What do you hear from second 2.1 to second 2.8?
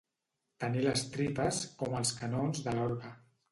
canons de